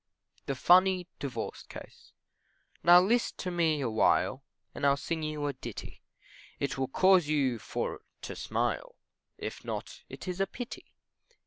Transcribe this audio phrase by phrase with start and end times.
[0.47, 2.11] THE FUNNY DIVORCE CASE.
[2.83, 4.43] Now list to me awhile,
[4.73, 6.01] And I'll sing you a ditty,
[6.59, 8.95] It will cause you for to smile,
[9.37, 10.91] If not, it is a pity.